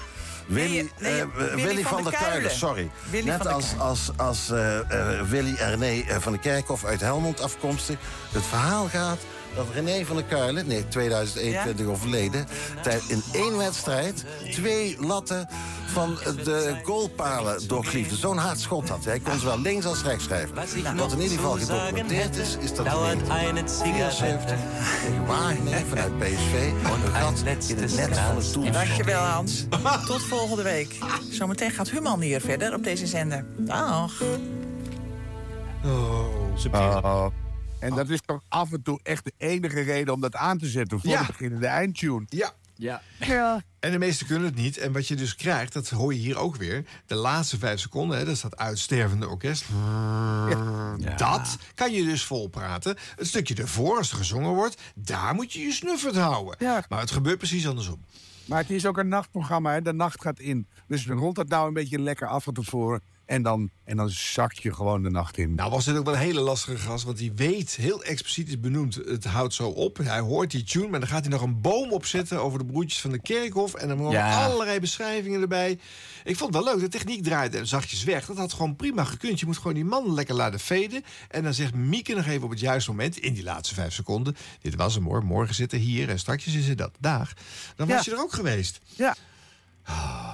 [0.53, 2.51] Willy, Nee, nee, eh, Willy Willy van van der Kuilen, Kuilen.
[2.51, 2.89] sorry.
[3.09, 7.97] Willy Net als, als, als eh, eh, Willy eh, van der Kerkhof uit Helmond afkomstig.
[8.31, 9.19] Het verhaal gaat
[9.55, 12.47] dat René van der Kuilen, nee, 2021 overleden...
[12.83, 15.47] tijd in één wedstrijd twee latten
[15.85, 18.15] van de goalpalen doorkliefde.
[18.15, 19.13] Zo'n hard schot had hij.
[19.13, 20.55] Hij kon zowel links als rechts schrijven.
[20.95, 24.57] Wat in ieder geval gedocumenteerd is, is dat hij in 1974
[25.05, 26.71] tegen Wageningen vanuit PSV...
[27.05, 29.65] een gat in het net van het doel Dankjewel, Hans.
[30.05, 30.97] Tot volgende week.
[31.29, 33.45] Zometeen gaat Human hier verder op deze zender.
[33.57, 34.21] Dag.
[35.85, 37.31] Oh.
[37.81, 40.67] En dat is toch af en toe echt de enige reden om dat aan te
[40.67, 41.19] zetten voor Ja.
[41.21, 42.25] de beginnende eindtune.
[42.29, 42.51] Ja.
[42.75, 43.01] Ja.
[43.19, 43.61] ja.
[43.79, 44.77] En de meesten kunnen het niet.
[44.77, 46.85] En wat je dus krijgt, dat hoor je hier ook weer.
[47.05, 49.65] De laatste vijf seconden, hè, dat is dat uitstervende orkest.
[51.17, 52.95] Dat kan je dus volpraten.
[53.15, 56.55] Het stukje ervoor, als er gezongen wordt, daar moet je je snuffert houden.
[56.89, 58.05] Maar het gebeurt precies andersom.
[58.45, 59.81] Maar het is ook een nachtprogramma, hè?
[59.81, 60.67] de nacht gaat in.
[60.87, 63.01] Dus rond het nou een beetje lekker af van tevoren.
[63.31, 65.55] En dan, en dan zak je gewoon de nacht in.
[65.55, 68.59] Nou was dit ook wel een hele lastige gast, want hij weet, heel expliciet is
[68.59, 69.97] benoemd, het houdt zo op.
[69.97, 73.01] Hij hoort die tune, maar dan gaat hij nog een boom opzetten over de broertjes
[73.01, 73.73] van de Kerkhof.
[73.73, 74.43] En dan Ja.
[74.45, 75.79] allerlei beschrijvingen erbij.
[76.23, 78.25] Ik vond het wel leuk, de techniek draaide en zachtjes weg.
[78.25, 79.39] Dat had gewoon prima gekund.
[79.39, 81.03] Je moet gewoon die man lekker laten veden.
[81.29, 84.35] En dan zegt Mieke nog even op het juiste moment, in die laatste vijf seconden.
[84.61, 86.91] Dit was hem hoor, morgen zitten hier en straks is het dat.
[86.99, 87.33] Dag.
[87.75, 88.79] Dan was je er ook geweest.
[88.95, 89.15] Ja.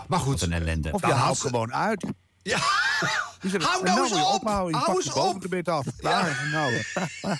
[0.07, 0.41] Maar goed.
[0.41, 0.91] een ellende.
[0.91, 2.05] Of je haalt gewoon uit.
[2.47, 2.60] Ja.
[3.51, 4.33] Zegt, Hou nou eens op!
[4.41, 4.79] ophouden.
[4.79, 5.25] Je Hou eens de op!
[5.25, 5.86] bovengebit af.
[5.97, 6.49] Klaar.
[6.51, 6.73] Nou.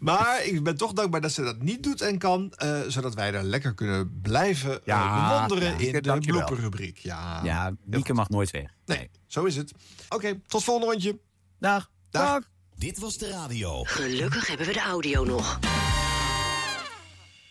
[0.00, 2.52] Maar ik ben toch dankbaar dat ze dat niet doet en kan.
[2.56, 6.44] eh, zodat wij daar lekker kunnen blijven eh, Ja, bewonderen ja, in de dankjewel.
[6.44, 6.98] blooperrubriek.
[6.98, 8.70] Ja, Ja, Mieke mag nooit weg.
[8.86, 9.72] nee, zo is het.
[10.08, 11.18] Oké, tot volgende rondje.
[11.58, 11.90] Dag.
[12.10, 12.38] Dag.
[12.76, 13.82] Dit was de radio.
[13.84, 15.58] Gelukkig hebben we de audio nog.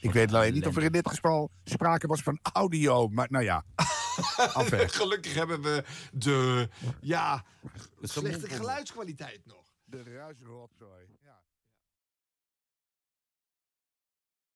[0.02, 3.08] Ik weet alleen niet of er in dit geval sprake was van audio.
[3.08, 3.64] Maar nou ja.
[4.54, 4.96] Afweg.
[4.96, 6.70] Gelukkig hebben we de
[7.02, 7.46] ja,
[8.02, 9.66] slechte geluidskwaliteit nog.
[9.86, 11.06] De ruisrotzooi.